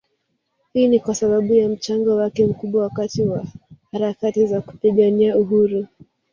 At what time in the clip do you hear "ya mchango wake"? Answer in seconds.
1.53-2.45